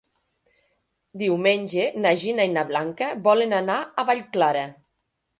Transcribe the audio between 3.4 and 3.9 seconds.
anar